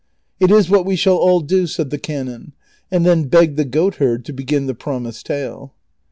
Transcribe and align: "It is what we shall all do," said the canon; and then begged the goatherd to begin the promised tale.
"It 0.39 0.49
is 0.49 0.67
what 0.67 0.83
we 0.83 0.95
shall 0.95 1.15
all 1.17 1.41
do," 1.41 1.67
said 1.67 1.91
the 1.91 1.99
canon; 1.99 2.53
and 2.89 3.05
then 3.05 3.27
begged 3.27 3.55
the 3.55 3.63
goatherd 3.63 4.25
to 4.25 4.33
begin 4.33 4.65
the 4.65 4.73
promised 4.73 5.27
tale. 5.27 5.73